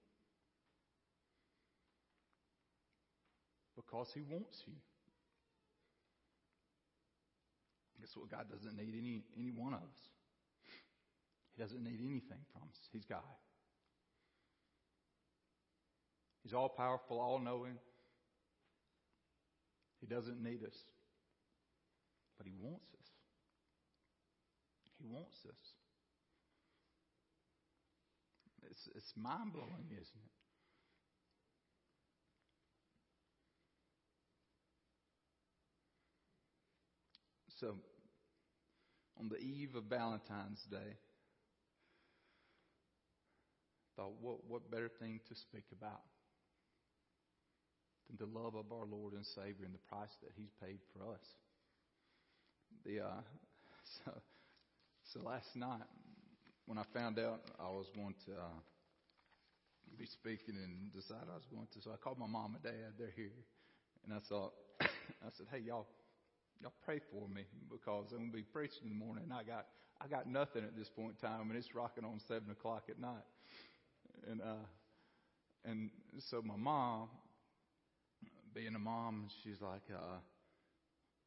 Because 3.74 4.12
he 4.14 4.20
wants 4.22 4.62
you. 4.64 4.74
Guess 8.00 8.16
what? 8.16 8.30
God 8.30 8.46
doesn't 8.48 8.76
need 8.76 8.94
any, 8.96 9.24
any 9.36 9.50
one 9.50 9.74
of 9.74 9.80
us. 9.80 10.10
He 11.56 11.62
doesn't 11.62 11.82
need 11.82 11.98
anything 11.98 12.38
from 12.52 12.62
us. 12.62 12.78
He's 12.92 13.04
God. 13.04 13.22
He's 16.44 16.54
all 16.54 16.68
powerful, 16.68 17.18
all 17.18 17.40
knowing. 17.40 17.78
He 20.00 20.06
doesn't 20.06 20.40
need 20.40 20.62
us. 20.64 20.76
But 22.38 22.46
He 22.46 22.52
wants 22.60 22.86
us. 22.92 23.08
He 25.00 25.06
wants 25.08 25.38
us. 25.48 25.83
It's, 28.74 28.88
it's 28.96 29.12
mind 29.16 29.52
blowing, 29.52 29.86
isn't 29.92 30.00
it? 30.02 30.34
So, 37.60 37.76
on 39.16 39.28
the 39.28 39.38
eve 39.38 39.76
of 39.76 39.84
Valentine's 39.84 40.60
Day, 40.68 40.98
thought, 43.94 44.14
what, 44.20 44.38
what 44.48 44.68
better 44.72 44.90
thing 44.98 45.20
to 45.28 45.36
speak 45.36 45.66
about 45.70 46.02
than 48.08 48.16
the 48.18 48.38
love 48.38 48.56
of 48.56 48.72
our 48.72 48.86
Lord 48.86 49.12
and 49.12 49.24
Savior 49.24 49.66
and 49.66 49.74
the 49.74 49.86
price 49.88 50.10
that 50.22 50.32
He's 50.34 50.50
paid 50.60 50.80
for 50.92 51.12
us? 51.12 51.24
The 52.84 53.02
uh, 53.02 53.22
so, 54.04 54.20
so 55.12 55.20
last 55.20 55.54
night 55.54 55.86
when 56.66 56.78
I 56.78 56.84
found 56.94 57.18
out 57.18 57.40
I 57.60 57.68
was 57.68 57.86
going 57.94 58.14
to 58.26 58.32
uh, 58.32 58.60
be 59.98 60.06
speaking 60.06 60.56
and 60.56 60.92
decided 60.92 61.28
I 61.30 61.36
was 61.36 61.48
going 61.52 61.68
to, 61.74 61.80
so 61.80 61.90
I 61.92 61.96
called 61.96 62.18
my 62.18 62.26
mom 62.26 62.54
and 62.54 62.62
dad. 62.62 62.96
They're 62.98 63.14
here, 63.14 63.36
and 64.04 64.14
I 64.14 64.20
thought, 64.28 64.52
I 64.80 65.30
said, 65.36 65.46
"Hey, 65.52 65.60
y'all, 65.60 65.86
y'all 66.60 66.72
pray 66.84 67.00
for 67.12 67.28
me 67.28 67.44
because 67.70 68.12
I'm 68.12 68.18
going 68.18 68.30
to 68.30 68.36
be 68.36 68.42
preaching 68.42 68.84
in 68.84 68.88
the 68.88 69.04
morning. 69.04 69.24
I 69.32 69.44
got 69.44 69.66
I 70.00 70.08
got 70.08 70.26
nothing 70.26 70.64
at 70.64 70.76
this 70.76 70.88
point 70.88 71.16
in 71.20 71.28
time, 71.28 71.50
and 71.50 71.56
it's 71.56 71.74
rocking 71.74 72.04
on 72.04 72.20
seven 72.26 72.50
o'clock 72.50 72.84
at 72.88 72.98
night. 72.98 73.28
And 74.30 74.40
uh, 74.40 74.64
and 75.64 75.90
so 76.30 76.42
my 76.42 76.56
mom, 76.56 77.08
being 78.54 78.74
a 78.74 78.78
mom, 78.78 79.28
she's 79.42 79.60
like, 79.60 79.84
uh, 79.92 80.18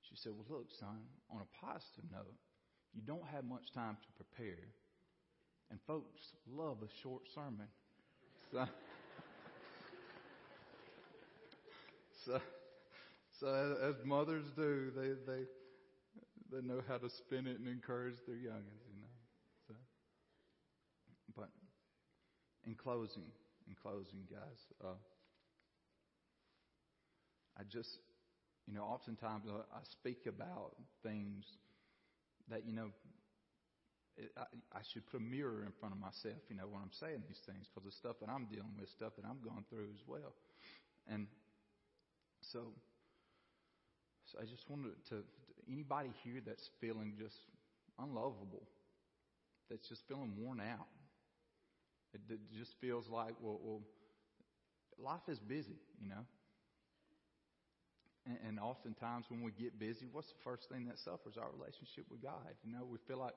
she 0.10 0.16
said, 0.16 0.34
"Well, 0.34 0.60
look, 0.60 0.68
son, 0.80 1.06
on 1.32 1.42
a 1.42 1.66
positive 1.66 2.10
note, 2.12 2.36
you 2.94 3.02
don't 3.06 3.26
have 3.32 3.46
much 3.46 3.72
time 3.74 3.98
to 4.02 4.24
prepare, 4.24 4.66
and 5.72 5.80
folks 5.88 6.34
love 6.50 6.78
a 6.84 6.90
short 7.02 7.24
sermon." 7.34 7.68
So, 8.52 8.66
so 12.26 12.42
so 13.40 13.78
as, 13.82 13.96
mothers 14.06 14.46
do, 14.56 14.92
they 14.96 15.10
they 15.32 15.44
they 16.52 16.66
know 16.66 16.82
how 16.88 16.98
to 16.98 17.10
spin 17.10 17.48
it 17.48 17.60
and 17.60 17.68
encourage 17.68 18.16
their 18.28 18.36
youngins, 18.36 18.84
you 18.90 19.02
know. 19.02 19.10
So, 19.68 19.74
but 21.36 21.50
in 22.66 22.76
closing, 22.76 23.32
in 23.68 23.76
closing, 23.82 24.22
guys, 24.30 24.60
uh, 24.84 24.96
I 27.60 27.64
just, 27.64 28.00
you 28.68 28.74
know, 28.74 28.84
oftentimes 28.84 29.46
I 29.50 29.80
speak 29.84 30.26
about 30.28 30.76
things 31.04 31.46
that 32.50 32.66
you 32.66 32.74
know. 32.74 32.90
I, 34.38 34.82
should 34.92 35.06
put 35.06 35.22
a 35.22 35.24
mirror 35.24 35.62
in 35.62 35.72
front 35.80 35.94
of 35.94 36.02
myself, 36.02 36.42
you 36.50 36.56
know, 36.56 36.66
when 36.66 36.82
I'm 36.82 36.94
saying 36.94 37.22
these 37.28 37.42
things, 37.46 37.70
because 37.70 37.86
the 37.86 37.94
stuff 37.94 38.18
that 38.22 38.30
I'm 38.30 38.46
dealing 38.46 38.74
with, 38.80 38.90
stuff 38.90 39.14
that 39.16 39.26
I'm 39.26 39.38
going 39.46 39.64
through 39.70 39.94
as 39.94 40.02
well, 40.08 40.34
and 41.08 41.28
so 42.42 42.74
so 44.32 44.40
I 44.42 44.46
just 44.46 44.70
wanted 44.70 44.92
to, 45.10 45.24
anybody 45.72 46.10
here 46.24 46.42
that's 46.46 46.70
feeling 46.82 47.14
just 47.18 47.38
unlovable, 48.00 48.64
that's 49.70 49.88
just 49.88 50.02
feeling 50.08 50.34
worn 50.38 50.60
out, 50.60 50.88
it, 52.14 52.22
it 52.30 52.40
just 52.58 52.74
feels 52.82 53.08
like, 53.10 53.36
well, 53.42 53.60
well, 53.64 53.82
life 55.00 55.24
is 55.30 55.40
busy, 55.40 55.80
you 56.02 56.10
know. 56.10 56.26
And, 58.26 58.38
and 58.48 58.60
oftentimes 58.60 59.26
when 59.30 59.42
we 59.42 59.52
get 59.52 59.80
busy, 59.80 60.08
what's 60.12 60.28
the 60.28 60.42
first 60.44 60.68
thing 60.70 60.88
that 60.88 61.00
suffers? 61.00 61.38
Our 61.40 61.48
relationship 61.58 62.06
with 62.12 62.22
God. 62.22 62.52
You 62.64 62.74
know, 62.74 62.84
we 62.84 62.98
feel 63.08 63.20
like, 63.20 63.36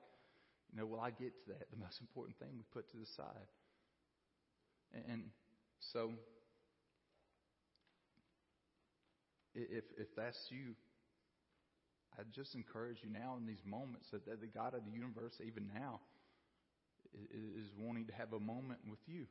you 0.71 0.79
know, 0.79 0.85
will 0.85 1.01
I 1.01 1.11
get 1.11 1.33
to 1.45 1.49
that? 1.49 1.69
The 1.69 1.77
most 1.77 1.99
important 1.99 2.37
thing 2.39 2.49
we 2.55 2.63
put 2.71 2.89
to 2.91 2.97
the 2.97 3.05
side. 3.05 3.49
And, 4.93 5.03
and 5.09 5.23
so 5.79 6.11
if 9.53 9.83
if 9.97 10.15
that's 10.15 10.39
you, 10.49 10.75
I 12.17 12.23
just 12.33 12.55
encourage 12.55 12.99
you 13.03 13.09
now 13.11 13.35
in 13.37 13.45
these 13.45 13.63
moments 13.65 14.09
that, 14.11 14.25
that 14.25 14.39
the 14.39 14.47
God 14.47 14.73
of 14.73 14.85
the 14.85 14.91
universe, 14.91 15.35
even 15.45 15.69
now, 15.73 15.99
is 17.13 17.71
wanting 17.77 18.05
to 18.07 18.13
have 18.13 18.33
a 18.33 18.39
moment 18.39 18.79
with 18.89 18.99
you. 19.07 19.25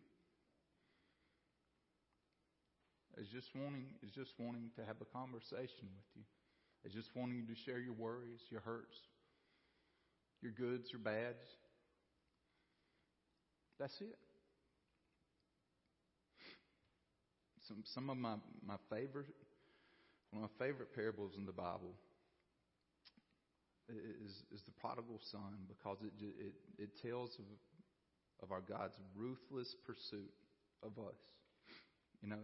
Is 3.18 3.28
just 3.28 3.48
wanting 3.54 3.86
is 4.02 4.12
just 4.12 4.32
wanting 4.38 4.70
to 4.76 4.84
have 4.84 4.96
a 5.00 5.08
conversation 5.08 5.88
with 5.88 6.08
you. 6.14 6.22
Is 6.84 6.92
just 6.92 7.10
wanting 7.14 7.36
you 7.36 7.46
to 7.54 7.60
share 7.64 7.78
your 7.78 7.92
worries, 7.92 8.40
your 8.50 8.60
hurts, 8.60 8.96
your 10.42 10.52
goods 10.52 10.92
or 10.94 10.98
bads. 10.98 11.44
That's 13.78 13.98
it. 14.00 14.16
Some 17.66 17.82
some 17.94 18.10
of 18.10 18.16
my, 18.16 18.34
my 18.66 18.76
favorite 18.90 19.26
one 20.30 20.44
of 20.44 20.50
my 20.50 20.66
favorite 20.66 20.94
parables 20.94 21.32
in 21.36 21.46
the 21.46 21.52
Bible 21.52 21.94
is 23.88 24.42
is 24.52 24.62
the 24.66 24.72
prodigal 24.80 25.20
son 25.30 25.66
because 25.68 25.98
it 26.02 26.12
it 26.20 26.54
it 26.78 26.90
tells 27.02 27.38
of 27.38 27.44
of 28.42 28.52
our 28.52 28.60
God's 28.60 28.96
ruthless 29.16 29.74
pursuit 29.86 30.30
of 30.82 30.92
us. 30.98 31.16
You 32.22 32.28
know, 32.30 32.38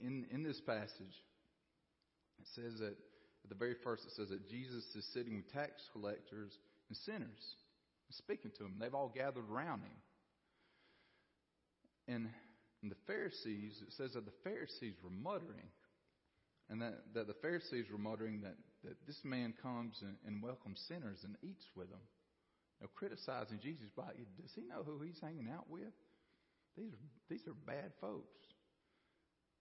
in 0.00 0.26
in 0.30 0.42
this 0.42 0.60
passage, 0.60 1.16
it 2.38 2.46
says 2.54 2.78
that 2.80 2.96
at 3.44 3.48
the 3.48 3.54
very 3.54 3.74
first 3.82 4.04
it 4.06 4.12
says 4.12 4.28
that 4.28 4.48
Jesus 4.48 4.84
is 4.94 5.04
sitting 5.12 5.36
with 5.36 5.52
tax 5.52 5.88
collectors 5.92 6.58
and 6.88 6.96
sinners, 6.98 7.56
speaking 8.10 8.50
to 8.56 8.62
them. 8.62 8.76
They've 8.80 8.94
all 8.94 9.12
gathered 9.14 9.50
around 9.50 9.80
him. 9.80 9.98
And, 12.08 12.28
and 12.82 12.90
the 12.90 12.96
Pharisees, 13.06 13.82
it 13.82 13.92
says 13.96 14.12
that 14.14 14.24
the 14.24 14.38
Pharisees 14.44 14.94
were 15.02 15.10
muttering. 15.10 15.70
And 16.68 16.82
that, 16.82 17.14
that 17.14 17.26
the 17.26 17.38
Pharisees 17.42 17.86
were 17.90 17.98
muttering 17.98 18.40
that, 18.42 18.56
that 18.82 18.96
this 19.06 19.20
man 19.24 19.54
comes 19.62 20.02
and, 20.02 20.16
and 20.26 20.42
welcomes 20.42 20.82
sinners 20.88 21.18
and 21.24 21.36
eats 21.42 21.64
with 21.76 21.90
them. 21.90 22.02
Know, 22.80 22.88
criticizing 22.94 23.58
Jesus 23.62 23.88
by, 23.96 24.12
does 24.40 24.52
he 24.54 24.62
know 24.62 24.82
who 24.84 25.00
he's 25.00 25.18
hanging 25.20 25.48
out 25.48 25.64
with? 25.70 25.94
These 26.76 26.92
are, 26.92 27.08
these 27.30 27.46
are 27.48 27.56
bad 27.66 27.92
folks. 28.00 28.36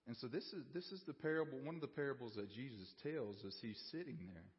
And 0.07 0.17
so 0.17 0.27
this 0.27 0.43
is, 0.51 0.65
this 0.73 0.91
is 0.91 1.01
the 1.07 1.13
parable, 1.13 1.57
one 1.63 1.75
of 1.75 1.81
the 1.81 1.87
parables 1.87 2.33
that 2.35 2.51
Jesus 2.51 2.93
tells 3.01 3.37
as 3.47 3.55
he's 3.61 3.81
sitting 3.91 4.19
there. 4.27 4.49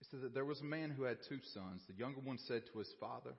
It 0.00 0.06
says 0.10 0.22
that 0.22 0.34
there 0.34 0.44
was 0.44 0.60
a 0.60 0.64
man 0.64 0.90
who 0.90 1.04
had 1.04 1.18
two 1.28 1.40
sons. 1.52 1.82
The 1.86 1.94
younger 1.94 2.20
one 2.20 2.38
said 2.48 2.62
to 2.72 2.78
his 2.78 2.92
father, 2.98 3.32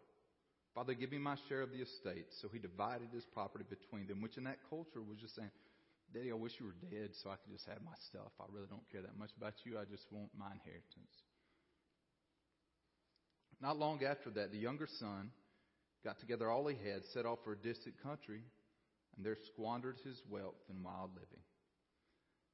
Father, 0.76 0.94
give 0.94 1.12
me 1.12 1.18
my 1.18 1.36
share 1.50 1.62
of 1.62 1.72
the 1.72 1.82
estate. 1.82 2.28
So 2.40 2.48
he 2.48 2.60
divided 2.60 3.10
his 3.12 3.26
property 3.26 3.66
between 3.68 4.08
them, 4.08 4.22
which 4.22 4.38
in 4.38 4.46
that 4.46 4.60
culture 4.70 5.02
was 5.02 5.18
just 5.20 5.36
saying, 5.36 5.52
Daddy, 6.14 6.32
I 6.32 6.36
wish 6.36 6.54
you 6.60 6.68
were 6.68 6.90
dead 6.90 7.12
so 7.24 7.30
I 7.30 7.36
could 7.36 7.52
just 7.52 7.68
have 7.68 7.82
my 7.84 7.96
stuff. 8.10 8.32
I 8.40 8.46
really 8.52 8.68
don't 8.70 8.88
care 8.92 9.02
that 9.02 9.18
much 9.18 9.32
about 9.38 9.54
you. 9.64 9.80
I 9.80 9.86
just 9.86 10.06
want 10.12 10.30
my 10.38 10.52
inheritance. 10.52 11.16
Not 13.62 13.78
long 13.78 14.04
after 14.04 14.30
that, 14.32 14.52
the 14.52 14.58
younger 14.58 14.88
son 15.00 15.32
got 16.04 16.20
together 16.20 16.50
all 16.50 16.68
he 16.68 16.76
had, 16.76 17.06
set 17.14 17.26
off 17.26 17.40
for 17.44 17.54
a 17.54 17.58
distant 17.58 17.96
country, 18.02 18.42
and 19.16 19.26
there 19.26 19.38
squandered 19.54 19.98
his 20.04 20.22
wealth 20.30 20.60
in 20.70 20.84
wild 20.84 21.12
living. 21.14 21.44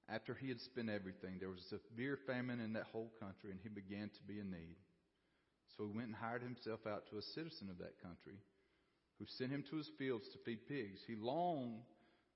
After 0.09 0.33
he 0.33 0.47
had 0.47 0.61
spent 0.61 0.89
everything, 0.89 1.35
there 1.39 1.49
was 1.49 1.59
a 1.59 1.79
severe 1.79 2.17
famine 2.25 2.61
in 2.61 2.73
that 2.73 2.87
whole 2.91 3.11
country, 3.19 3.51
and 3.51 3.59
he 3.61 3.69
began 3.69 4.09
to 4.09 4.23
be 4.27 4.39
in 4.39 4.49
need. 4.49 4.77
So 5.75 5.85
he 5.85 5.95
went 5.95 6.07
and 6.07 6.15
hired 6.15 6.41
himself 6.41 6.79
out 6.87 7.03
to 7.09 7.17
a 7.17 7.29
citizen 7.35 7.69
of 7.69 7.77
that 7.79 8.01
country, 8.01 8.39
who 9.19 9.25
sent 9.37 9.51
him 9.51 9.63
to 9.69 9.77
his 9.77 9.89
fields 9.99 10.29
to 10.29 10.39
feed 10.45 10.67
pigs. 10.67 11.01
He 11.05 11.15
longed 11.15 11.83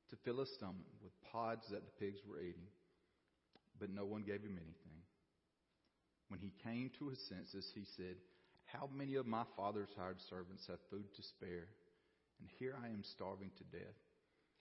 to 0.09 0.17
fill 0.25 0.39
his 0.39 0.53
stomach 0.55 0.91
with 1.01 1.13
pods 1.31 1.63
that 1.71 1.85
the 1.85 2.05
pigs 2.05 2.19
were 2.27 2.41
eating, 2.41 2.67
but 3.79 3.89
no 3.89 4.03
one 4.03 4.23
gave 4.23 4.43
him 4.43 4.59
anything. 4.59 4.99
When 6.27 6.39
he 6.39 6.51
came 6.63 6.91
to 6.99 7.09
his 7.09 7.19
senses, 7.29 7.71
he 7.73 7.85
said, 7.95 8.15
How 8.65 8.89
many 8.93 9.15
of 9.15 9.27
my 9.27 9.43
father's 9.55 9.89
hired 9.97 10.19
servants 10.29 10.67
have 10.67 10.79
food 10.89 11.07
to 11.15 11.23
spare? 11.23 11.67
And 12.39 12.49
here 12.59 12.75
I 12.83 12.87
am 12.87 13.03
starving 13.15 13.51
to 13.57 13.77
death. 13.77 13.95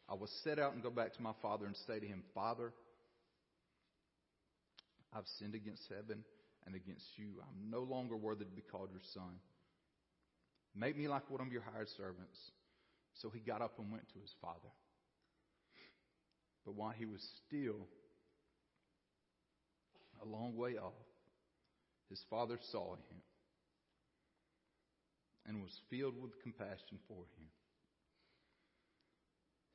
I 0.09 0.15
will 0.15 0.31
set 0.43 0.59
out 0.59 0.75
and 0.75 0.83
go 0.83 0.91
back 0.91 1.15
to 1.15 1.23
my 1.23 1.33
father 1.43 1.67
and 1.67 1.77
say 1.87 1.99
to 1.99 2.07
him, 2.07 2.23
Father, 2.35 2.73
I've 5.13 5.27
sinned 5.39 5.55
against 5.55 5.83
heaven 5.89 6.25
and 6.67 6.75
against 6.75 7.07
you. 7.17 7.43
I'm 7.43 7.71
no 7.71 7.83
longer 7.83 8.17
worthy 8.17 8.45
to 8.45 8.51
be 8.51 8.63
called 8.63 8.91
your 8.93 9.03
son. 9.15 9.41
Make 10.75 10.97
me 10.97 11.09
like 11.09 11.29
one 11.31 11.41
of 11.41 11.53
your 11.53 11.63
hired 11.63 11.89
servants. 11.97 12.39
So 13.15 13.31
he 13.31 13.41
got 13.41 13.61
up 13.61 13.79
and 13.79 13.91
went 13.91 14.09
to 14.13 14.21
his 14.21 14.33
father. 14.41 14.71
But 16.65 16.75
while 16.75 16.95
he 16.97 17.07
was 17.07 17.27
still 17.47 17.89
a 20.23 20.27
long 20.27 20.57
way 20.57 20.77
off, 20.77 20.93
his 22.09 22.23
father 22.29 22.59
saw 22.71 22.95
him 22.95 23.23
and 25.47 25.63
was 25.63 25.81
filled 25.89 26.21
with 26.21 26.43
compassion 26.43 26.99
for 27.09 27.25
him. 27.39 27.47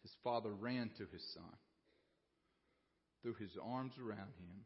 His 0.04 0.13
father 0.24 0.52
ran 0.54 0.91
to 0.98 1.08
his 1.12 1.24
son, 1.34 1.58
threw 3.21 3.34
his 3.34 3.58
arms 3.62 3.93
around 4.00 4.32
him, 4.38 4.65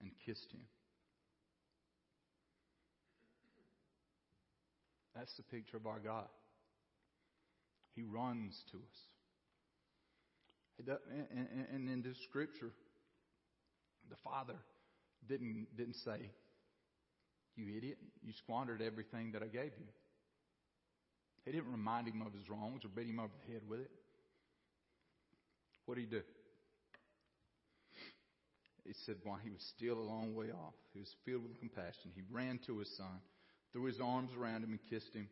and 0.00 0.10
kissed 0.24 0.52
him. 0.52 0.60
That's 5.14 5.34
the 5.34 5.42
picture 5.42 5.76
of 5.76 5.86
our 5.86 5.98
God. 5.98 6.28
He 7.94 8.02
runs 8.02 8.62
to 8.70 8.76
us. 8.76 8.98
And 11.70 11.88
in 11.88 12.02
this 12.02 12.18
scripture, 12.28 12.70
the 14.10 14.16
Father 14.22 14.56
didn't, 15.26 15.68
didn't 15.76 15.96
say, 15.96 16.30
You 17.56 17.76
idiot, 17.76 17.96
you 18.22 18.32
squandered 18.34 18.82
everything 18.82 19.32
that 19.32 19.42
I 19.42 19.46
gave 19.46 19.72
you. 19.78 19.86
He 21.46 21.52
didn't 21.52 21.72
remind 21.72 22.08
him 22.08 22.22
of 22.22 22.34
his 22.34 22.50
wrongs 22.50 22.84
or 22.84 22.88
beat 22.88 23.06
him 23.06 23.20
over 23.20 23.32
the 23.46 23.52
head 23.52 23.62
with 23.68 23.80
it. 23.80 23.90
What 25.86 25.94
did 25.94 26.02
he 26.02 26.06
do? 26.10 26.22
He 28.86 28.94
said, 29.04 29.16
while 29.24 29.40
he 29.42 29.50
was 29.50 29.64
still 29.76 29.98
a 29.98 30.10
long 30.10 30.34
way 30.34 30.50
off, 30.50 30.74
he 30.92 31.00
was 31.00 31.14
filled 31.24 31.42
with 31.42 31.58
compassion. 31.58 32.12
He 32.14 32.22
ran 32.30 32.60
to 32.66 32.78
his 32.78 32.96
son 32.96 33.20
threw 33.76 33.84
his 33.84 34.00
arms 34.00 34.30
around 34.34 34.64
him 34.64 34.70
and 34.70 34.80
kissed 34.88 35.12
him. 35.12 35.28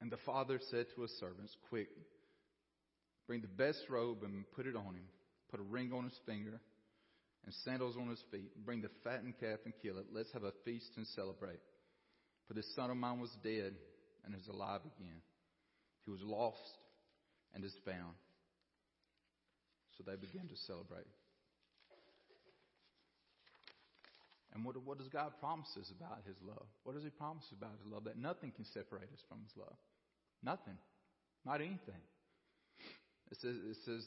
And 0.00 0.10
the 0.10 0.16
father 0.24 0.58
said 0.70 0.86
to 0.94 1.02
his 1.02 1.10
servants, 1.20 1.54
Quick, 1.68 1.88
bring 3.26 3.42
the 3.42 3.48
best 3.48 3.82
robe 3.90 4.22
and 4.22 4.44
put 4.54 4.66
it 4.66 4.76
on 4.76 4.94
him. 4.94 5.08
Put 5.50 5.60
a 5.60 5.64
ring 5.64 5.92
on 5.92 6.04
his 6.04 6.18
finger 6.24 6.58
and 7.44 7.54
sandals 7.64 7.96
on 7.98 8.08
his 8.08 8.22
feet. 8.30 8.50
Bring 8.64 8.80
the 8.80 8.90
fattened 9.04 9.34
calf 9.38 9.58
and 9.66 9.74
kill 9.82 9.98
it. 9.98 10.06
Let's 10.10 10.32
have 10.32 10.44
a 10.44 10.52
feast 10.64 10.92
and 10.96 11.06
celebrate. 11.08 11.60
For 12.48 12.54
this 12.54 12.74
son 12.74 12.90
of 12.90 12.96
mine 12.96 13.20
was 13.20 13.36
dead 13.42 13.74
and 14.24 14.34
is 14.34 14.48
alive 14.48 14.80
again. 14.96 15.20
He 16.06 16.10
was 16.10 16.22
lost 16.22 16.78
and 17.54 17.62
is 17.62 17.76
found. 17.84 18.14
So 19.96 20.04
they 20.04 20.16
began 20.16 20.48
to 20.48 20.56
celebrate. 20.56 21.08
And 24.52 24.64
what, 24.64 24.76
what 24.84 24.98
does 24.98 25.08
God 25.08 25.32
promise 25.40 25.68
us 25.78 25.92
about 25.92 26.24
His 26.26 26.36
love? 26.40 26.64
What 26.84 26.94
does 26.94 27.04
He 27.04 27.10
promise 27.10 27.44
about 27.52 27.72
His 27.76 27.92
love? 27.92 28.04
That 28.04 28.16
nothing 28.16 28.52
can 28.52 28.64
separate 28.64 29.12
us 29.12 29.20
from 29.28 29.40
His 29.44 29.52
love. 29.56 29.76
Nothing. 30.42 30.76
Not 31.44 31.60
anything. 31.60 32.00
It 33.30 33.38
says, 33.40 33.56
it 33.56 33.76
says 33.84 34.04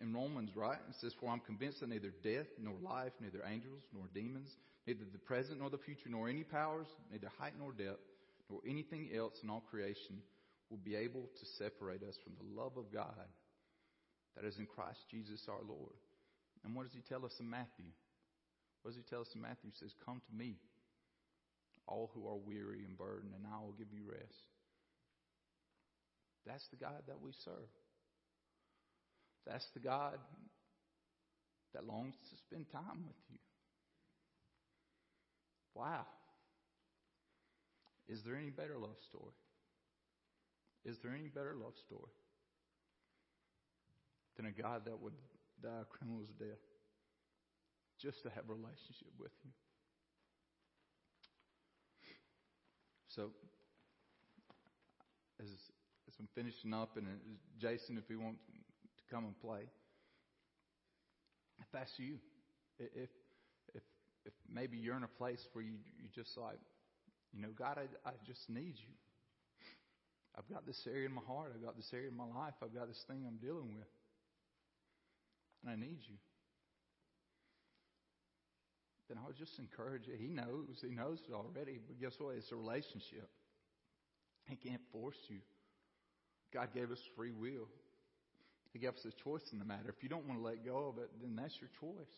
in 0.00 0.14
Romans, 0.14 0.54
right? 0.54 0.78
It 0.88 0.96
says, 1.00 1.14
For 1.18 1.30
I'm 1.30 1.40
convinced 1.40 1.80
that 1.80 1.88
neither 1.88 2.12
death, 2.22 2.46
nor 2.60 2.74
life, 2.82 3.12
neither 3.20 3.42
angels, 3.46 3.82
nor 3.92 4.04
demons, 4.14 4.50
neither 4.86 5.04
the 5.10 5.18
present 5.18 5.60
nor 5.60 5.70
the 5.70 5.78
future, 5.78 6.08
nor 6.08 6.28
any 6.28 6.44
powers, 6.44 6.86
neither 7.10 7.30
height 7.38 7.54
nor 7.58 7.72
depth, 7.72 8.02
nor 8.50 8.60
anything 8.66 9.10
else 9.14 9.34
in 9.42 9.50
all 9.50 9.64
creation 9.70 10.22
will 10.70 10.78
be 10.78 10.94
able 10.94 11.22
to 11.22 11.46
separate 11.58 12.02
us 12.02 12.16
from 12.22 12.34
the 12.38 12.60
love 12.60 12.76
of 12.76 12.92
God 12.92 13.26
that 14.38 14.46
is 14.46 14.58
in 14.58 14.66
Christ 14.66 15.00
Jesus 15.10 15.46
our 15.48 15.62
Lord. 15.66 15.98
And 16.64 16.74
what 16.74 16.84
does 16.84 16.94
he 16.94 17.02
tell 17.02 17.24
us 17.24 17.34
in 17.40 17.50
Matthew? 17.50 17.90
What 18.82 18.94
does 18.94 18.96
he 19.02 19.10
tell 19.10 19.20
us 19.20 19.34
in 19.34 19.42
Matthew? 19.42 19.70
He 19.70 19.78
says, 19.78 19.94
Come 20.04 20.22
to 20.22 20.34
me, 20.36 20.56
all 21.86 22.10
who 22.14 22.28
are 22.28 22.36
weary 22.36 22.84
and 22.86 22.96
burdened, 22.96 23.34
and 23.34 23.44
I 23.46 23.58
will 23.60 23.74
give 23.76 23.88
you 23.92 24.02
rest. 24.06 24.46
That's 26.46 26.66
the 26.68 26.76
God 26.76 27.02
that 27.08 27.20
we 27.20 27.32
serve. 27.44 27.70
That's 29.46 29.66
the 29.74 29.80
God 29.80 30.18
that 31.74 31.86
longs 31.86 32.14
to 32.30 32.36
spend 32.36 32.70
time 32.70 33.06
with 33.06 33.22
you. 33.30 33.38
Wow. 35.74 36.06
Is 38.08 38.22
there 38.24 38.36
any 38.36 38.50
better 38.50 38.78
love 38.78 38.96
story? 39.08 39.34
Is 40.84 40.96
there 41.02 41.12
any 41.12 41.28
better 41.28 41.54
love 41.58 41.74
story 41.86 42.12
than 44.38 44.46
a 44.46 44.54
God 44.62 44.86
that 44.86 44.98
would 45.02 45.12
die 45.62 45.82
a 45.82 45.84
criminal's 45.84 46.30
death? 46.38 46.62
just 48.00 48.22
to 48.22 48.30
have 48.30 48.44
a 48.48 48.54
relationship 48.54 49.10
with 49.18 49.32
you. 49.44 49.50
So, 53.08 53.30
as, 55.40 55.48
as 56.06 56.14
I'm 56.20 56.28
finishing 56.34 56.72
up, 56.72 56.96
and 56.96 57.06
Jason, 57.58 57.98
if 57.98 58.08
you 58.08 58.20
want 58.20 58.36
to 58.46 59.14
come 59.14 59.24
and 59.24 59.34
play, 59.40 59.66
if 61.58 61.66
that's 61.72 61.90
you, 61.96 62.18
if 62.78 63.10
if 63.74 63.82
if 64.24 64.32
maybe 64.48 64.76
you're 64.76 64.96
in 64.96 65.02
a 65.02 65.18
place 65.18 65.42
where 65.52 65.64
you 65.64 65.74
you 65.98 66.08
just 66.14 66.36
like, 66.38 66.58
you 67.32 67.42
know, 67.42 67.50
God, 67.58 67.78
I, 67.78 68.08
I 68.08 68.12
just 68.24 68.48
need 68.48 68.74
you. 68.78 68.94
I've 70.36 70.48
got 70.48 70.66
this 70.66 70.78
area 70.86 71.06
in 71.06 71.14
my 71.14 71.26
heart. 71.26 71.50
I've 71.52 71.64
got 71.64 71.76
this 71.76 71.90
area 71.92 72.08
in 72.08 72.16
my 72.16 72.28
life. 72.38 72.54
I've 72.62 72.74
got 72.74 72.86
this 72.86 73.02
thing 73.08 73.24
I'm 73.26 73.42
dealing 73.42 73.74
with, 73.74 73.90
and 75.62 75.70
I 75.70 75.76
need 75.76 75.98
you. 76.08 76.16
then 79.08 79.16
I 79.16 79.26
would 79.26 79.36
just 79.36 79.58
encourage 79.58 80.06
you. 80.06 80.14
He 80.18 80.28
knows. 80.28 80.84
He 80.86 80.94
knows 80.94 81.18
it 81.26 81.32
already. 81.32 81.80
But 81.86 82.00
guess 82.00 82.12
what? 82.18 82.36
It's 82.36 82.52
a 82.52 82.56
relationship. 82.56 83.28
He 84.48 84.56
can't 84.56 84.82
force 84.92 85.16
you. 85.28 85.40
God 86.52 86.68
gave 86.74 86.90
us 86.90 87.00
free 87.16 87.32
will. 87.32 87.68
He 88.72 88.78
gave 88.78 88.90
us 88.90 89.04
a 89.06 89.24
choice 89.24 89.42
in 89.52 89.58
the 89.58 89.64
matter. 89.64 89.88
If 89.88 90.02
you 90.02 90.08
don't 90.08 90.26
want 90.26 90.40
to 90.40 90.44
let 90.44 90.64
go 90.64 90.88
of 90.88 90.98
it, 90.98 91.08
then 91.22 91.36
that's 91.36 91.56
your 91.60 91.70
choice. 91.80 92.12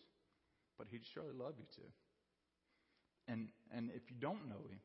But 0.79 0.89
He'd 0.91 1.03
surely 1.15 1.33
love 1.33 1.55
you 1.59 1.67
to. 1.77 3.33
And 3.33 3.49
and 3.73 3.91
if 3.95 4.03
you 4.11 4.17
don't 4.19 4.49
know 4.49 4.63
Him, 4.69 4.81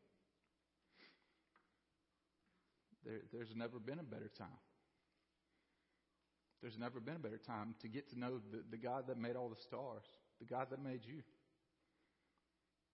there, 3.03 3.21
there's 3.33 3.55
never 3.55 3.79
been 3.79 3.99
a 3.99 4.03
better 4.03 4.29
time. 4.37 4.64
There's 6.61 6.77
never 6.77 6.99
been 6.99 7.15
a 7.15 7.19
better 7.19 7.37
time 7.37 7.75
to 7.81 7.87
get 7.87 8.09
to 8.09 8.19
know 8.19 8.39
the, 8.51 8.63
the 8.69 8.77
God 8.77 9.07
that 9.07 9.17
made 9.17 9.35
all 9.35 9.49
the 9.49 9.61
stars, 9.61 10.03
the 10.39 10.45
God 10.45 10.67
that 10.71 10.83
made 10.83 11.05
you. 11.05 11.21